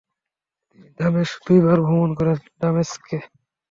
তিনি 0.67 0.87
দামেস্ক 0.99 1.37
দুইবার 1.47 1.77
ভ্রমণ 1.85 2.09
করেন। 2.17 2.37